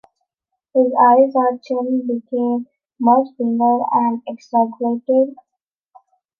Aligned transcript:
His 0.73 0.87
eyes 0.99 1.35
and 1.35 1.61
chin 1.61 2.07
became 2.07 2.65
much 2.99 3.27
bigger 3.37 3.81
and 3.91 4.23
exaggerated. 4.25 5.35